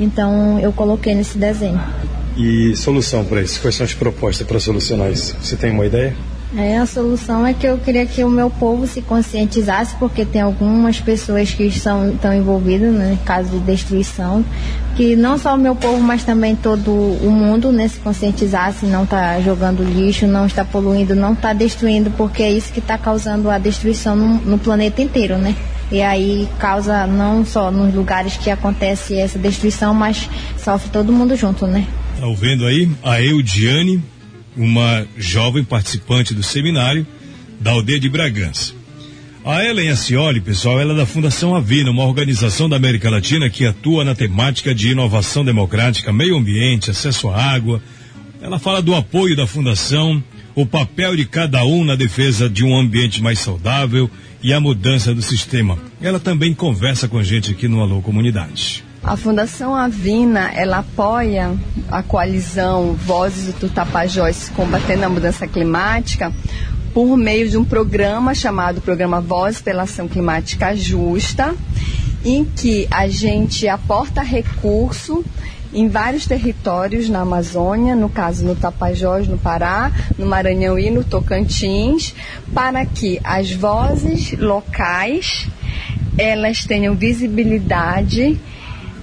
Então 0.00 0.58
eu 0.58 0.72
coloquei 0.72 1.14
nesse 1.14 1.38
desenho. 1.38 1.80
E 2.36 2.74
solução 2.76 3.24
para 3.24 3.42
isso? 3.42 3.60
Quais 3.60 3.74
são 3.74 3.84
as 3.84 3.94
propostas 3.94 4.46
para 4.46 4.58
solucionar 4.58 5.10
isso? 5.10 5.36
Você 5.40 5.56
tem 5.56 5.70
uma 5.70 5.86
ideia? 5.86 6.14
É, 6.54 6.76
a 6.76 6.84
solução 6.84 7.46
é 7.46 7.54
que 7.54 7.66
eu 7.66 7.78
queria 7.78 8.04
que 8.04 8.22
o 8.22 8.28
meu 8.28 8.50
povo 8.50 8.86
se 8.86 9.00
conscientizasse, 9.00 9.94
porque 9.98 10.22
tem 10.22 10.42
algumas 10.42 11.00
pessoas 11.00 11.50
que 11.50 11.64
estão, 11.64 12.10
estão 12.10 12.34
envolvidas 12.34 12.92
né, 12.92 13.14
em 13.14 13.24
caso 13.24 13.48
de 13.48 13.60
destruição, 13.60 14.44
que 14.94 15.16
não 15.16 15.38
só 15.38 15.54
o 15.54 15.58
meu 15.58 15.74
povo, 15.74 15.98
mas 16.02 16.24
também 16.24 16.54
todo 16.54 16.90
o 16.90 17.30
mundo 17.30 17.72
né, 17.72 17.88
se 17.88 17.98
conscientizasse, 18.00 18.84
não 18.84 19.04
está 19.04 19.40
jogando 19.40 19.82
lixo, 19.82 20.26
não 20.26 20.44
está 20.44 20.62
poluindo, 20.62 21.14
não 21.14 21.32
está 21.32 21.54
destruindo, 21.54 22.10
porque 22.10 22.42
é 22.42 22.52
isso 22.52 22.70
que 22.70 22.80
está 22.80 22.98
causando 22.98 23.48
a 23.48 23.56
destruição 23.56 24.14
no, 24.14 24.34
no 24.42 24.58
planeta 24.58 25.00
inteiro, 25.00 25.38
né? 25.38 25.56
E 25.90 26.02
aí 26.02 26.48
causa 26.58 27.06
não 27.06 27.46
só 27.46 27.70
nos 27.70 27.94
lugares 27.94 28.36
que 28.36 28.50
acontece 28.50 29.18
essa 29.18 29.38
destruição, 29.38 29.94
mas 29.94 30.28
sofre 30.58 30.90
todo 30.90 31.12
mundo 31.12 31.34
junto, 31.34 31.66
né? 31.66 31.86
Tá 32.22 32.28
ouvindo 32.28 32.64
aí? 32.66 32.88
A 33.02 33.20
Eudiane, 33.20 34.00
uma 34.56 35.04
jovem 35.18 35.64
participante 35.64 36.32
do 36.32 36.40
seminário 36.40 37.04
da 37.58 37.72
aldeia 37.72 37.98
de 37.98 38.08
Bragança. 38.08 38.74
A 39.44 39.64
Ellen 39.64 39.90
Ascioli, 39.90 40.40
pessoal, 40.40 40.80
ela 40.80 40.92
é 40.92 40.96
da 40.98 41.04
Fundação 41.04 41.52
Avina, 41.52 41.90
uma 41.90 42.04
organização 42.04 42.68
da 42.68 42.76
América 42.76 43.10
Latina 43.10 43.50
que 43.50 43.66
atua 43.66 44.04
na 44.04 44.14
temática 44.14 44.72
de 44.72 44.90
inovação 44.90 45.44
democrática, 45.44 46.12
meio 46.12 46.36
ambiente, 46.36 46.92
acesso 46.92 47.28
à 47.28 47.42
água. 47.42 47.82
Ela 48.40 48.60
fala 48.60 48.80
do 48.80 48.94
apoio 48.94 49.34
da 49.34 49.44
fundação, 49.44 50.22
o 50.54 50.64
papel 50.64 51.16
de 51.16 51.24
cada 51.24 51.64
um 51.64 51.84
na 51.84 51.96
defesa 51.96 52.48
de 52.48 52.64
um 52.64 52.78
ambiente 52.78 53.20
mais 53.20 53.40
saudável 53.40 54.08
e 54.40 54.52
a 54.52 54.60
mudança 54.60 55.12
do 55.12 55.22
sistema. 55.22 55.76
Ela 56.00 56.20
também 56.20 56.54
conversa 56.54 57.08
com 57.08 57.18
a 57.18 57.24
gente 57.24 57.50
aqui 57.50 57.66
no 57.66 57.82
Alô 57.82 58.00
Comunidade. 58.00 58.84
A 59.04 59.16
Fundação 59.16 59.74
Avina, 59.74 60.52
ela 60.54 60.78
apoia 60.78 61.58
a 61.90 62.04
coalizão 62.04 62.94
Vozes 62.94 63.52
do 63.54 63.68
Tapajós 63.68 64.48
combatendo 64.54 65.04
a 65.04 65.08
mudança 65.08 65.44
climática 65.48 66.32
por 66.94 67.16
meio 67.16 67.50
de 67.50 67.56
um 67.56 67.64
programa 67.64 68.32
chamado 68.32 68.80
Programa 68.80 69.20
Voz 69.20 69.60
pela 69.60 69.82
Ação 69.82 70.06
Climática 70.06 70.76
Justa, 70.76 71.52
em 72.24 72.44
que 72.44 72.86
a 72.92 73.08
gente 73.08 73.66
aporta 73.66 74.22
recurso 74.22 75.24
em 75.74 75.88
vários 75.88 76.24
territórios 76.24 77.08
na 77.08 77.22
Amazônia, 77.22 77.96
no 77.96 78.08
caso 78.08 78.44
no 78.44 78.54
Tapajós, 78.54 79.26
no 79.26 79.36
Pará, 79.36 79.90
no 80.16 80.26
Maranhão 80.26 80.78
e 80.78 80.90
no 80.90 81.02
Tocantins, 81.02 82.14
para 82.54 82.86
que 82.86 83.18
as 83.24 83.50
vozes 83.50 84.32
locais 84.38 85.48
elas 86.16 86.64
tenham 86.64 86.94
visibilidade 86.94 88.38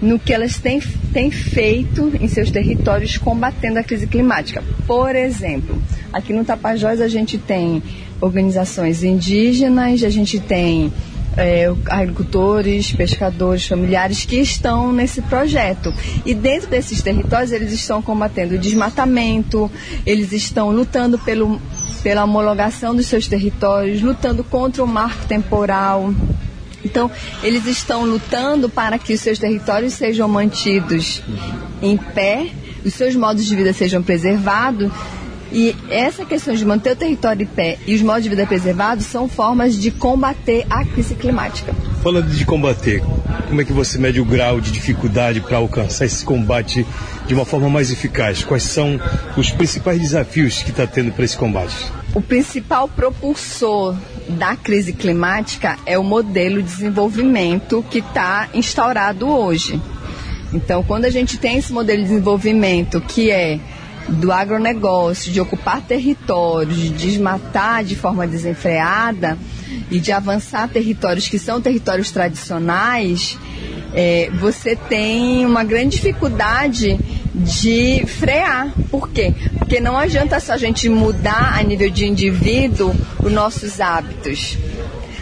no 0.02 0.18
que 0.18 0.34
elas 0.34 0.58
têm, 0.60 0.82
têm 1.14 1.30
feito 1.30 2.12
em 2.20 2.28
seus 2.28 2.52
territórios 2.52 3.18
combatendo 3.18 3.80
a 3.80 3.84
crise 3.84 4.08
climática. 4.08 4.64
Por 4.88 5.16
exemplo, 5.16 5.82
aqui 6.12 6.34
no 6.34 6.46
Tapajós 6.46 7.02
a 7.02 7.08
gente 7.08 7.38
tem 7.38 7.84
organizações 8.22 9.04
indígenas, 9.04 10.04
a 10.04 10.10
gente 10.10 10.40
tem 10.40 10.92
é, 11.38 11.74
agricultores, 11.88 12.92
pescadores, 12.92 13.66
familiares 13.66 14.26
que 14.26 14.38
estão 14.38 14.92
nesse 14.92 15.22
projeto. 15.22 15.94
E 16.26 16.34
dentro 16.34 16.70
desses 16.70 17.02
territórios 17.02 17.52
eles 17.52 17.72
estão 17.72 18.02
combatendo 18.02 18.56
o 18.56 18.60
desmatamento, 18.60 19.72
eles 20.06 20.32
estão 20.32 20.72
lutando 20.72 21.18
pelo, 21.20 21.60
pela 22.04 22.24
homologação 22.24 22.96
dos 22.96 23.08
seus 23.08 23.28
territórios, 23.28 24.02
lutando 24.02 24.44
contra 24.44 24.84
o 24.84 24.88
marco 24.88 25.26
temporal. 25.26 26.14
Então, 26.84 27.12
eles 27.44 27.66
estão 27.66 28.06
lutando 28.06 28.70
para 28.70 28.98
que 28.98 29.14
os 29.14 29.20
seus 29.20 29.40
territórios 29.40 29.94
sejam 29.94 30.28
mantidos 30.28 31.22
em 31.82 31.98
pé, 31.98 32.48
os 32.86 32.94
seus 32.94 33.16
modos 33.16 33.46
de 33.46 33.56
vida 33.56 33.74
sejam 33.74 34.02
preservados. 34.02 34.92
E 35.52 35.76
essa 35.90 36.24
questão 36.26 36.54
de 36.54 36.64
manter 36.64 36.92
o 36.92 36.96
território 36.96 37.42
em 37.42 37.48
pé 37.48 37.80
e 37.88 37.96
os 37.96 38.02
modos 38.04 38.24
de 38.24 38.30
vida 38.30 38.46
preservados 38.46 39.06
são 39.08 39.28
formas 39.28 39.76
de 39.76 39.90
combater 39.90 40.64
a 40.70 40.86
crise 40.86 41.16
climática. 41.16 41.74
Falando 42.04 42.30
de 42.30 42.46
combater, 42.46 43.02
como 43.48 43.60
é 43.60 43.66
que 43.66 43.74
você 43.74 43.98
mede 43.98 44.22
o 44.22 44.26
grau 44.26 44.62
de 44.62 44.72
dificuldade 44.72 45.42
para 45.42 45.58
alcançar 45.58 46.06
esse 46.06 46.24
combate 46.24 46.86
de 47.26 47.34
uma 47.34 47.46
forma 47.46 47.68
mais 47.68 47.92
eficaz? 47.92 48.44
Quais 48.44 48.62
são 48.62 49.02
os 49.36 49.50
principais 49.50 50.00
desafios 50.00 50.62
que 50.62 50.70
está 50.70 50.86
tendo 50.86 51.12
para 51.12 51.26
esse 51.26 51.36
combate? 51.36 51.92
O 52.14 52.22
principal 52.22 52.88
propulsor 52.88 53.96
da 54.30 54.56
crise 54.56 54.94
climática 54.94 55.78
é 55.86 55.98
o 55.98 56.04
modelo 56.04 56.62
de 56.62 56.70
desenvolvimento 56.70 57.84
que 57.90 58.00
está 58.00 58.48
instaurado 58.54 59.28
hoje. 59.28 59.82
Então, 60.54 60.84
quando 60.84 61.06
a 61.06 61.10
gente 61.10 61.38
tem 61.38 61.58
esse 61.58 61.72
modelo 61.72 62.02
de 62.02 62.10
desenvolvimento 62.10 63.02
que 63.02 63.32
é 63.32 63.60
do 64.08 64.32
agronegócio, 64.32 65.32
de 65.32 65.40
ocupar 65.40 65.82
territórios, 65.82 66.78
de 66.78 66.90
desmatar 66.90 67.84
de 67.84 67.96
forma 67.96 68.26
desenfreada 68.26 69.38
e 69.92 70.00
de 70.00 70.12
avançar 70.12 70.68
territórios 70.68 71.28
que 71.28 71.38
são 71.38 71.62
territórios 71.62 72.10
tradicionais, 72.10 73.38
é, 73.94 74.30
você 74.40 74.76
tem 74.76 75.46
uma 75.46 75.64
grande 75.64 75.98
dificuldade 75.98 77.00
de 77.34 78.04
frear. 78.08 78.74
Por 78.90 79.10
quê? 79.10 79.34
Porque 79.70 79.84
não 79.84 80.00
adianta 80.00 80.40
só 80.40 80.54
a 80.54 80.58
gente 80.58 80.90
mudar 80.90 81.56
a 81.56 81.62
nível 81.62 81.92
de 81.92 82.04
indivíduo 82.04 82.92
os 83.24 83.32
nossos 83.32 83.80
hábitos. 83.80 84.58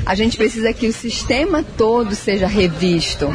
A 0.05 0.15
gente 0.15 0.37
precisa 0.37 0.71
que 0.71 0.87
o 0.87 0.93
sistema 0.93 1.65
todo 1.75 2.15
seja 2.15 2.47
revisto. 2.47 3.27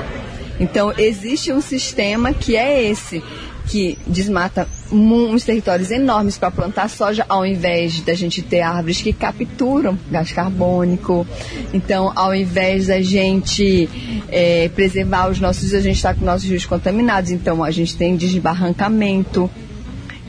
Então, 0.59 0.90
existe 0.97 1.52
um 1.52 1.61
sistema 1.61 2.33
que 2.33 2.57
é 2.57 2.83
esse, 2.83 3.23
que 3.66 3.99
desmata 4.07 4.66
uns 4.90 5.45
territórios 5.45 5.90
enormes 5.90 6.38
para 6.38 6.50
plantar 6.50 6.88
soja, 6.88 7.26
ao 7.28 7.45
invés 7.45 8.00
da 8.00 8.14
gente 8.14 8.40
ter 8.40 8.62
árvores 8.62 9.02
que 9.02 9.12
capturam 9.12 9.99
gás 10.11 10.33
carbônico. 10.33 11.26
Então, 11.75 12.11
ao 12.16 12.35
invés 12.35 12.87
da 12.87 13.02
gente 13.02 13.87
é, 14.31 14.71
preservar 14.75 15.28
os 15.28 15.38
nossos, 15.38 15.75
a 15.75 15.81
gente 15.83 15.97
está 15.97 16.14
com 16.14 16.25
nossos 16.25 16.49
rios 16.49 16.64
contaminados. 16.64 17.31
Então, 17.31 17.62
a 17.62 17.71
gente 17.71 17.95
tem 17.99 18.16
desbarrancamento. 18.16 19.50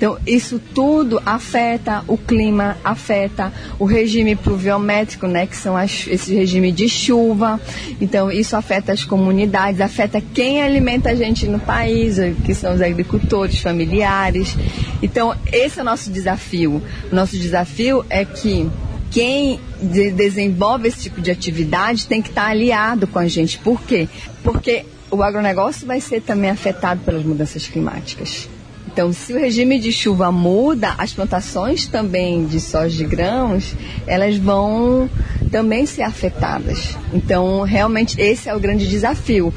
Então, 0.04 0.18
isso 0.28 0.60
tudo 0.60 1.22
afeta 1.26 2.04
o 2.10 2.18
clima, 2.18 2.76
afeta 2.84 3.54
o 3.80 3.86
regime 3.86 4.36
pluviométrico, 4.36 5.28
né, 5.28 5.48
que 5.48 5.56
são 5.56 5.78
as, 5.78 6.06
esse 6.10 6.36
regime 6.36 6.74
de 6.74 6.90
chuva. 6.90 7.58
Então, 8.02 8.30
isso 8.30 8.58
afeta 8.58 8.92
as 8.92 9.06
comunidades, 9.06 9.80
afeta 9.80 10.20
quem 10.20 10.62
alimenta 10.62 11.12
a 11.12 11.16
gente 11.16 11.48
no 11.48 11.58
país, 11.58 12.18
que 12.44 12.54
são 12.54 12.76
os 12.76 12.82
agricultores, 12.82 13.62
familiares. 13.62 14.58
Então, 15.02 15.34
esse 15.50 15.80
é 15.80 15.82
o 15.82 15.86
nosso 15.86 16.12
desafio. 16.12 16.84
O 17.10 17.16
nosso 17.16 17.38
desafio 17.38 18.06
é 18.10 18.26
que 18.26 18.70
quem 19.10 19.58
de 19.82 20.12
desenvolve 20.12 20.90
esse 20.90 21.04
tipo 21.04 21.22
de 21.22 21.32
atividade 21.32 22.08
tem 22.08 22.22
que 22.22 22.28
estar 22.28 22.48
aliado 22.48 23.08
com 23.08 23.20
a 23.20 23.28
gente. 23.30 23.58
Por 23.58 23.82
quê? 23.82 24.10
Porque 24.44 24.84
o 25.10 25.24
agronegócio 25.24 25.88
vai 25.88 26.02
ser 26.02 26.20
também 26.20 26.50
afetado 26.50 27.00
pelas 27.06 27.24
mudanças 27.24 27.66
climáticas. 27.68 28.50
Então, 28.94 29.12
se 29.12 29.34
o 29.34 29.40
regime 29.40 29.80
de 29.80 29.92
chuva 29.92 30.32
muda, 30.32 30.94
as 31.00 31.12
plantações 31.12 31.88
também 31.88 32.46
de 32.46 32.60
soja 32.60 32.96
de 32.96 33.04
grãos, 33.04 33.74
elas 34.06 34.38
vão 34.38 35.10
também 35.52 35.88
ser 35.88 36.04
afetadas. 36.04 36.96
Então, 37.12 37.64
realmente, 37.64 38.22
esse 38.22 38.48
é 38.48 38.56
o 38.56 38.60
grande 38.60 38.88
desafio. 38.88 39.52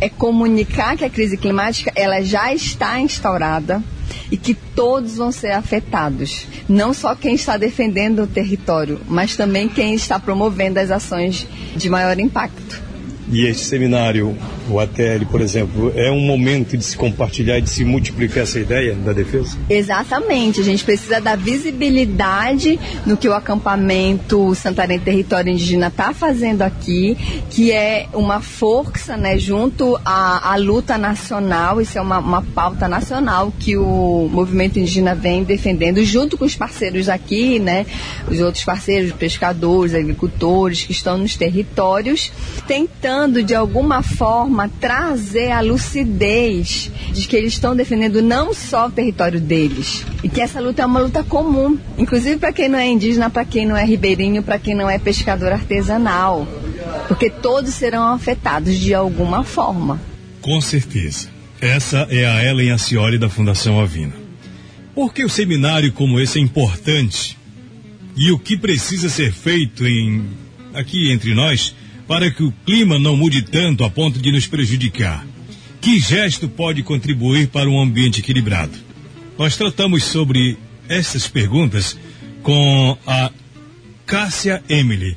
É 0.00 0.08
comunicar 0.08 0.96
que 0.96 1.04
a 1.04 1.10
crise 1.10 1.36
climática 1.36 1.90
ela 1.96 2.22
já 2.22 2.54
está 2.54 3.00
instaurada 3.00 3.82
e 4.30 4.36
que 4.36 4.54
todos 4.54 5.16
vão 5.16 5.32
ser 5.32 5.50
afetados. 5.50 6.46
Não 6.68 6.94
só 6.94 7.16
quem 7.16 7.34
está 7.34 7.56
defendendo 7.56 8.22
o 8.22 8.26
território, 8.28 9.00
mas 9.08 9.34
também 9.34 9.68
quem 9.68 9.94
está 9.94 10.16
promovendo 10.16 10.78
as 10.78 10.92
ações 10.92 11.44
de 11.74 11.90
maior 11.90 12.20
impacto. 12.20 12.85
E 13.30 13.44
este 13.44 13.64
seminário, 13.64 14.36
o 14.70 14.78
ATL, 14.78 15.26
por 15.28 15.40
exemplo, 15.40 15.92
é 15.96 16.12
um 16.12 16.20
momento 16.20 16.76
de 16.76 16.84
se 16.84 16.96
compartilhar 16.96 17.58
e 17.58 17.62
de 17.62 17.70
se 17.70 17.84
multiplicar 17.84 18.44
essa 18.44 18.60
ideia 18.60 18.94
da 18.94 19.12
defesa? 19.12 19.58
Exatamente. 19.68 20.60
A 20.60 20.64
gente 20.64 20.84
precisa 20.84 21.20
dar 21.20 21.36
visibilidade 21.36 22.78
no 23.04 23.16
que 23.16 23.28
o 23.28 23.34
acampamento 23.34 24.54
Santarém 24.54 25.00
Território 25.00 25.52
Indígena 25.52 25.88
está 25.88 26.12
fazendo 26.14 26.62
aqui, 26.62 27.16
que 27.50 27.72
é 27.72 28.06
uma 28.12 28.40
força 28.40 29.16
né, 29.16 29.36
junto 29.38 29.98
à, 30.04 30.52
à 30.52 30.56
luta 30.56 30.96
nacional. 30.96 31.80
Isso 31.80 31.98
é 31.98 32.00
uma, 32.00 32.20
uma 32.20 32.42
pauta 32.42 32.86
nacional 32.86 33.52
que 33.58 33.76
o 33.76 34.28
movimento 34.30 34.78
indígena 34.78 35.16
vem 35.16 35.42
defendendo, 35.42 36.04
junto 36.04 36.38
com 36.38 36.44
os 36.44 36.54
parceiros 36.54 37.08
aqui, 37.08 37.58
né, 37.58 37.86
os 38.30 38.38
outros 38.38 38.64
parceiros, 38.64 39.10
pescadores, 39.12 39.94
agricultores 39.94 40.84
que 40.84 40.92
estão 40.92 41.18
nos 41.18 41.34
territórios, 41.34 42.30
tentando 42.68 43.15
tentando 43.16 43.42
de 43.42 43.54
alguma 43.54 44.02
forma 44.02 44.68
trazer 44.78 45.50
a 45.50 45.60
lucidez 45.62 46.90
de 47.12 47.26
que 47.26 47.34
eles 47.34 47.54
estão 47.54 47.74
defendendo 47.74 48.20
não 48.20 48.52
só 48.52 48.88
o 48.88 48.90
território 48.90 49.40
deles 49.40 50.04
e 50.22 50.28
que 50.28 50.40
essa 50.40 50.60
luta 50.60 50.82
é 50.82 50.86
uma 50.86 51.00
luta 51.00 51.24
comum, 51.24 51.78
inclusive 51.96 52.36
para 52.36 52.52
quem 52.52 52.68
não 52.68 52.78
é 52.78 52.86
indígena, 52.86 53.30
para 53.30 53.46
quem 53.46 53.64
não 53.64 53.74
é 53.74 53.86
ribeirinho, 53.86 54.42
para 54.42 54.58
quem 54.58 54.74
não 54.74 54.88
é 54.88 54.98
pescador 54.98 55.50
artesanal, 55.50 56.46
porque 57.08 57.30
todos 57.30 57.72
serão 57.72 58.06
afetados 58.12 58.78
de 58.78 58.92
alguma 58.92 59.42
forma. 59.42 59.98
Com 60.42 60.60
certeza. 60.60 61.28
Essa 61.58 62.06
é 62.10 62.26
a 62.26 62.44
Ellen 62.44 62.72
Acioli 62.72 63.16
da 63.16 63.30
Fundação 63.30 63.80
Avina. 63.80 64.12
Por 64.94 65.14
que 65.14 65.24
o 65.24 65.28
seminário 65.28 65.90
como 65.90 66.20
esse 66.20 66.38
é 66.38 66.42
importante? 66.42 67.38
E 68.14 68.30
o 68.30 68.38
que 68.38 68.58
precisa 68.58 69.08
ser 69.08 69.32
feito 69.32 69.86
em 69.86 70.22
aqui 70.74 71.10
entre 71.10 71.34
nós 71.34 71.74
para 72.06 72.30
que 72.30 72.42
o 72.42 72.52
clima 72.64 72.98
não 72.98 73.16
mude 73.16 73.42
tanto 73.42 73.84
a 73.84 73.90
ponto 73.90 74.20
de 74.20 74.30
nos 74.30 74.46
prejudicar? 74.46 75.26
Que 75.80 75.98
gesto 75.98 76.48
pode 76.48 76.82
contribuir 76.82 77.48
para 77.48 77.68
um 77.68 77.80
ambiente 77.80 78.20
equilibrado? 78.20 78.72
Nós 79.38 79.56
tratamos 79.56 80.04
sobre 80.04 80.56
essas 80.88 81.28
perguntas 81.28 81.96
com 82.42 82.96
a 83.06 83.30
Cássia 84.06 84.62
Emily. 84.68 85.16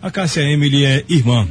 A 0.00 0.10
Cássia 0.10 0.42
Emily 0.42 0.84
é 0.84 1.04
irmã, 1.08 1.46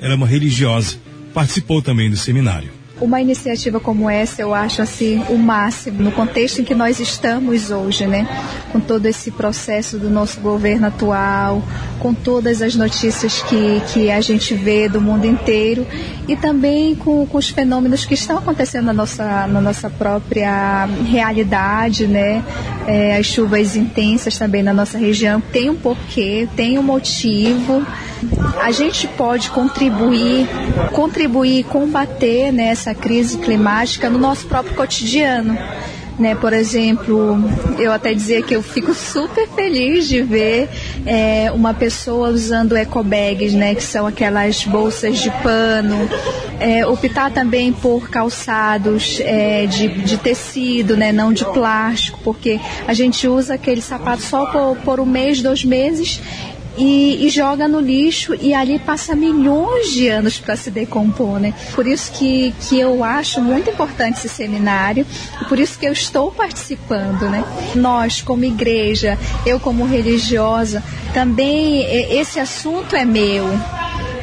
ela 0.00 0.12
é 0.12 0.16
uma 0.16 0.26
religiosa, 0.26 0.98
participou 1.32 1.80
também 1.80 2.10
do 2.10 2.16
seminário. 2.16 2.75
Uma 2.98 3.20
iniciativa 3.20 3.78
como 3.78 4.08
essa 4.08 4.40
eu 4.40 4.54
acho 4.54 4.80
assim 4.80 5.22
o 5.28 5.36
máximo 5.36 6.02
no 6.02 6.10
contexto 6.10 6.60
em 6.60 6.64
que 6.64 6.74
nós 6.74 6.98
estamos 6.98 7.70
hoje, 7.70 8.06
né? 8.06 8.26
Com 8.72 8.80
todo 8.80 9.04
esse 9.04 9.30
processo 9.30 9.98
do 9.98 10.08
nosso 10.08 10.40
governo 10.40 10.86
atual, 10.86 11.62
com 12.00 12.14
todas 12.14 12.62
as 12.62 12.74
notícias 12.74 13.42
que, 13.42 13.82
que 13.92 14.10
a 14.10 14.20
gente 14.22 14.54
vê 14.54 14.88
do 14.88 14.98
mundo 14.98 15.26
inteiro 15.26 15.86
e 16.26 16.34
também 16.36 16.94
com, 16.94 17.26
com 17.26 17.36
os 17.36 17.50
fenômenos 17.50 18.06
que 18.06 18.14
estão 18.14 18.38
acontecendo 18.38 18.86
na 18.86 18.94
nossa, 18.94 19.46
na 19.46 19.60
nossa 19.60 19.90
própria 19.90 20.86
realidade, 21.04 22.06
né? 22.06 22.42
É, 22.86 23.16
as 23.18 23.26
chuvas 23.26 23.76
intensas 23.76 24.38
também 24.38 24.62
na 24.62 24.72
nossa 24.72 24.96
região 24.96 25.38
tem 25.40 25.68
um 25.68 25.76
porquê, 25.76 26.48
tem 26.56 26.78
um 26.78 26.82
motivo 26.82 27.84
a 28.60 28.70
gente 28.70 29.06
pode 29.08 29.50
contribuir, 29.50 30.48
contribuir, 30.92 31.64
combater 31.64 32.52
né, 32.52 32.68
essa 32.68 32.94
crise 32.94 33.38
climática 33.38 34.08
no 34.08 34.18
nosso 34.18 34.46
próprio 34.46 34.74
cotidiano. 34.74 35.56
Né, 36.18 36.34
por 36.34 36.54
exemplo, 36.54 37.38
eu 37.78 37.92
até 37.92 38.14
dizer 38.14 38.42
que 38.44 38.56
eu 38.56 38.62
fico 38.62 38.94
super 38.94 39.46
feliz 39.48 40.08
de 40.08 40.22
ver 40.22 40.66
é, 41.04 41.52
uma 41.52 41.74
pessoa 41.74 42.30
usando 42.30 42.74
ecobags, 42.74 43.52
né, 43.52 43.74
que 43.74 43.82
são 43.82 44.06
aquelas 44.06 44.64
bolsas 44.64 45.18
de 45.18 45.30
pano, 45.42 46.08
é, 46.58 46.86
optar 46.86 47.30
também 47.30 47.70
por 47.70 48.08
calçados 48.08 49.20
é, 49.20 49.66
de, 49.66 49.88
de 49.88 50.16
tecido, 50.16 50.96
né, 50.96 51.12
não 51.12 51.34
de 51.34 51.44
plástico, 51.44 52.18
porque 52.24 52.58
a 52.88 52.94
gente 52.94 53.28
usa 53.28 53.52
aquele 53.52 53.82
sapato 53.82 54.22
só 54.22 54.46
por, 54.46 54.74
por 54.78 55.00
um 55.00 55.04
mês, 55.04 55.42
dois 55.42 55.66
meses 55.66 56.22
e, 56.76 57.26
e, 57.26 57.28
joga 57.28 57.66
no 57.66 57.80
lixo 57.80 58.34
e 58.34 58.52
ali 58.52 58.78
passa 58.78 59.14
milhões 59.14 59.90
de 59.92 60.08
anos 60.08 60.38
para 60.38 60.56
se 60.56 60.70
decompor, 60.70 61.38
né? 61.38 61.54
Por 61.74 61.86
isso 61.86 62.12
que, 62.12 62.54
que 62.60 62.78
eu 62.78 63.02
acho 63.02 63.40
muito 63.40 63.70
importante 63.70 64.18
esse 64.18 64.28
seminário 64.28 65.06
e 65.40 65.44
por 65.46 65.58
isso 65.58 65.78
que 65.78 65.86
eu 65.86 65.92
estou 65.92 66.30
participando, 66.30 67.28
né? 67.28 67.44
Nós, 67.74 68.20
como 68.20 68.44
igreja, 68.44 69.18
eu 69.44 69.58
como 69.58 69.84
religiosa, 69.84 70.82
também 71.12 71.82
esse 72.12 72.38
assunto 72.38 72.94
é 72.94 73.04
meu, 73.04 73.46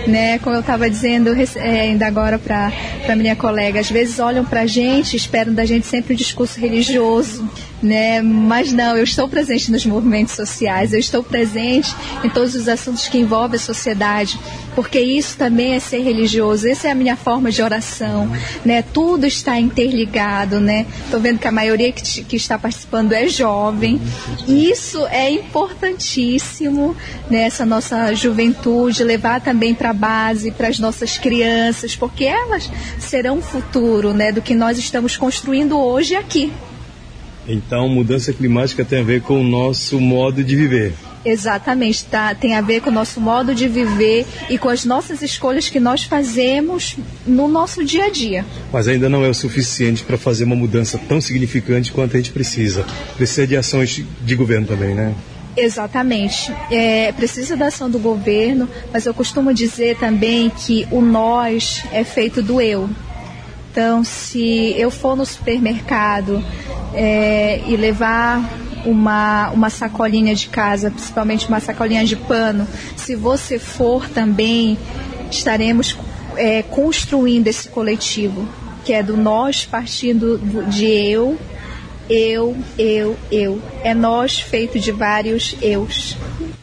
né? 0.08 0.40
Como 0.40 0.56
eu 0.56 0.62
estava 0.62 0.90
dizendo 0.90 1.32
é, 1.56 1.82
ainda 1.82 2.08
agora 2.08 2.38
para 2.38 2.72
minha 3.16 3.36
colega, 3.36 3.80
às 3.80 3.90
vezes 3.90 4.20
olham 4.20 4.46
para 4.46 4.62
a 4.62 4.66
gente, 4.66 5.16
esperam 5.16 5.54
da 5.54 5.66
gente 5.66 5.86
sempre 5.86 6.14
um 6.14 6.18
discurso 6.18 6.60
religioso, 6.60 7.48
né? 7.82 8.22
Mas 8.22 8.72
não, 8.72 8.96
eu 8.98 9.04
estou 9.04 9.28
presente 9.28 9.72
nos 9.72 9.86
movimentos 9.86 10.34
sociais, 10.34 10.94
eu 10.94 11.00
estou 11.00 11.22
presente 11.22 11.94
em 12.24 12.30
todos 12.30 12.56
os 12.56 12.68
assuntos 12.68 13.08
que 13.08 13.18
envolvem 13.18 13.58
a 13.58 13.60
sociedade, 13.60 14.40
porque 14.74 15.00
isso 15.00 15.38
também 15.38 15.74
é 15.74 15.80
ser 15.80 16.00
religioso, 16.00 16.68
essa 16.68 16.88
é 16.88 16.92
a 16.92 16.96
minha 16.96 17.16
forma 17.16 17.52
de 17.52 17.62
oração, 17.62 18.32
né? 18.64 18.82
Tudo 18.82 19.26
está 19.26 19.60
interligado, 19.60 20.60
né? 20.60 20.86
Estou 21.06 21.20
vendo 21.20 21.40
que 21.40 21.48
a 21.48 21.52
maioria 21.52 21.92
que, 21.92 22.24
que 22.24 22.36
está 22.38 22.58
participando 22.58 23.12
é 23.12 23.28
jovem, 23.28 24.02
isso 24.48 25.06
é 25.08 25.30
importantíssimo 25.30 26.96
nessa 27.30 27.66
né? 27.66 27.70
nossa 27.74 28.14
juventude, 28.14 29.04
levar 29.04 29.42
também 29.42 29.74
para 29.74 29.90
a 29.90 29.94
base, 29.94 30.52
para 30.52 30.68
as 30.68 30.80
nossas 30.80 31.18
crianças, 31.18 31.96
porque 31.96 32.26
elas 32.26 32.70
serão 33.00 33.40
o 33.40 33.42
futuro, 33.42 34.14
né? 34.14 34.32
Do 34.32 34.42
que 34.42 34.56
nós 34.56 34.78
estamos 34.78 35.18
construindo 35.18 35.78
hoje 35.78 36.16
aqui. 36.16 36.52
Então, 37.48 37.90
mudança 37.90 38.32
climática 38.32 38.86
tem 38.86 39.00
a 39.00 39.04
ver 39.04 39.22
com 39.22 39.40
o 39.40 39.44
nosso 39.44 40.00
modo 40.00 40.44
de 40.44 40.56
viver. 40.56 40.94
Exatamente, 41.26 42.04
tá, 42.06 42.36
tem 42.36 42.56
a 42.56 42.62
ver 42.62 42.82
com 42.82 42.90
o 42.90 42.94
nosso 42.94 43.22
modo 43.22 43.56
de 43.56 43.68
viver 43.68 44.26
e 44.50 44.58
com 44.58 44.68
as 44.68 44.84
nossas 44.84 45.22
escolhas 45.22 45.70
que 45.70 45.80
nós 45.80 46.04
fazemos 46.04 46.98
no 47.26 47.48
nosso 47.48 47.84
dia 47.84 48.06
a 48.06 48.10
dia. 48.10 48.46
Mas 48.74 48.90
ainda 48.90 49.08
não 49.08 49.24
é 49.24 49.30
o 49.30 49.34
suficiente 49.34 50.04
para 50.04 50.18
fazer 50.18 50.44
uma 50.44 50.56
mudança 50.56 50.98
tão 50.98 51.22
significante 51.22 51.94
quanto 51.94 52.16
a 52.16 52.18
gente 52.18 52.32
precisa. 52.32 52.86
Precisa 53.16 53.48
de 53.48 53.56
ações 53.56 54.04
de 54.22 54.36
governo 54.36 54.68
também, 54.68 54.94
né? 54.94 55.16
Exatamente. 55.56 56.54
É, 56.72 57.12
precisa 57.12 57.56
da 57.56 57.68
ação 57.68 57.90
do 57.90 58.00
governo, 58.00 58.68
mas 58.92 59.06
eu 59.06 59.14
costumo 59.14 59.54
dizer 59.54 59.98
também 59.98 60.50
que 60.50 60.88
o 60.92 61.02
nós 61.02 61.84
é 61.92 62.04
feito 62.04 62.42
do 62.42 62.60
eu. 62.60 62.90
Então, 63.72 64.04
se 64.04 64.76
eu 64.78 64.92
for 64.92 65.16
no 65.16 65.26
supermercado 65.26 66.44
é, 66.94 67.62
e 67.68 67.76
levar 67.76 68.40
uma, 68.86 69.50
uma 69.50 69.70
sacolinha 69.70 70.36
de 70.36 70.48
casa, 70.48 70.92
principalmente 70.92 71.48
uma 71.48 71.60
sacolinha 71.60 72.06
de 72.06 72.16
pano, 72.16 72.68
se 72.96 73.16
você 73.16 73.58
for 73.58 74.08
também, 74.10 74.78
estaremos 75.32 75.98
é, 76.36 76.62
construindo 76.64 77.48
esse 77.48 77.70
coletivo, 77.70 78.48
que 78.84 78.94
é 78.94 79.02
do 79.02 79.16
nós 79.16 79.66
partindo 79.66 80.38
de 80.70 80.86
eu, 80.86 81.38
eu, 82.10 82.58
eu, 82.78 83.18
eu. 83.32 83.62
É 83.84 83.94
nós 83.94 84.40
feito 84.40 84.80
de 84.80 84.92
vários 84.92 85.56
eus. 85.62 86.18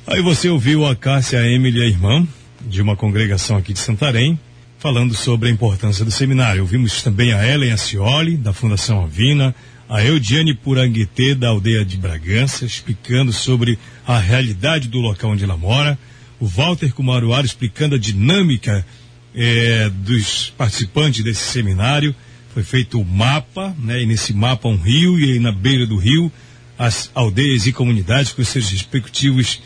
Aí 0.06 0.22
você 0.22 0.48
ouviu 0.48 0.86
a 0.86 0.94
Cássia 0.94 1.38
Emily, 1.46 1.82
a 1.82 1.86
irmã 1.86 2.26
de 2.60 2.82
uma 2.82 2.96
congregação 2.96 3.56
aqui 3.56 3.72
de 3.72 3.78
Santarém, 3.78 4.38
falando 4.78 5.14
sobre 5.14 5.48
a 5.48 5.52
importância 5.52 6.04
do 6.04 6.10
seminário. 6.10 6.62
Ouvimos 6.62 7.02
também 7.02 7.32
a 7.32 7.46
Ellen 7.46 7.72
Acioli, 7.72 8.36
da 8.36 8.52
Fundação 8.52 9.02
Avina, 9.02 9.54
a 9.88 10.04
Eudiane 10.04 10.54
Puranguete, 10.54 11.34
da 11.34 11.48
aldeia 11.48 11.84
de 11.84 11.96
Bragança, 11.96 12.64
explicando 12.64 13.32
sobre 13.32 13.78
a 14.06 14.18
realidade 14.18 14.88
do 14.88 15.00
local 15.00 15.32
onde 15.32 15.44
ela 15.44 15.56
mora, 15.56 15.98
o 16.38 16.46
Walter 16.46 16.92
Kumaruara 16.94 17.44
explicando 17.44 17.96
a 17.96 17.98
dinâmica 17.98 18.86
eh, 19.34 19.90
dos 19.92 20.52
participantes 20.56 21.22
desse 21.22 21.42
seminário. 21.42 22.14
Foi 22.52 22.62
feito 22.62 23.00
o 23.00 23.04
mapa, 23.04 23.74
né, 23.78 24.02
e 24.02 24.06
nesse 24.06 24.32
mapa 24.32 24.68
um 24.68 24.76
rio, 24.76 25.18
e 25.18 25.32
aí 25.32 25.38
na 25.38 25.52
beira 25.52 25.86
do 25.86 25.96
rio, 25.96 26.30
as 26.78 27.10
aldeias 27.14 27.66
e 27.66 27.72
comunidades 27.72 28.32
com 28.32 28.42
seus 28.42 28.70
respectivos, 28.70 29.62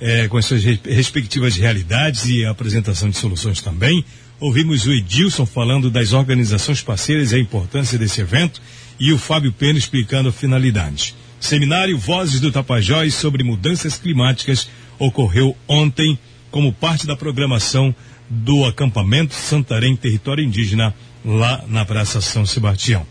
eh, 0.00 0.28
com 0.28 0.36
as 0.36 0.44
suas 0.44 0.62
respectivas 0.62 1.56
realidades 1.56 2.26
e 2.26 2.44
a 2.44 2.50
apresentação 2.50 3.08
de 3.08 3.16
soluções 3.16 3.62
também. 3.62 4.04
Ouvimos 4.40 4.86
o 4.86 4.92
Edilson 4.92 5.46
falando 5.46 5.90
das 5.90 6.12
organizações 6.12 6.82
parceiras 6.82 7.32
e 7.32 7.36
a 7.36 7.38
importância 7.38 7.98
desse 7.98 8.20
evento 8.20 8.60
e 9.00 9.12
o 9.12 9.18
Fábio 9.18 9.52
Pena 9.52 9.78
explicando 9.78 10.28
a 10.28 10.32
finalidade. 10.32 11.14
Seminário 11.40 11.96
Vozes 11.96 12.40
do 12.40 12.52
Tapajós 12.52 13.14
sobre 13.14 13.42
mudanças 13.42 13.96
climáticas 13.96 14.68
ocorreu 14.98 15.56
ontem 15.66 16.18
como 16.50 16.72
parte 16.72 17.06
da 17.06 17.16
programação 17.16 17.94
do 18.28 18.64
acampamento 18.64 19.34
Santarém 19.34 19.96
Território 19.96 20.44
Indígena 20.44 20.94
lá 21.24 21.64
na 21.68 21.84
Praça 21.84 22.20
São 22.20 22.46
Sebastião. 22.46 23.06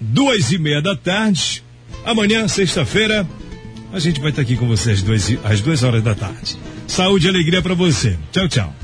Duas 0.00 0.52
e 0.52 0.58
meia 0.58 0.82
da 0.82 0.96
tarde, 0.96 1.62
amanhã, 2.04 2.46
sexta-feira, 2.48 3.26
a 3.92 3.98
gente 3.98 4.20
vai 4.20 4.30
estar 4.30 4.42
aqui 4.42 4.56
com 4.56 4.66
vocês 4.66 5.02
duas, 5.02 5.30
às 5.44 5.60
duas 5.60 5.82
horas 5.82 6.02
da 6.02 6.14
tarde. 6.14 6.56
Saúde 6.86 7.26
e 7.26 7.30
alegria 7.30 7.62
para 7.62 7.74
você. 7.74 8.18
Tchau, 8.32 8.48
tchau. 8.48 8.83